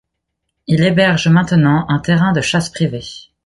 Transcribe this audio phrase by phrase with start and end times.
[0.65, 3.01] Il héberge maintenant un terrain de chasse privé.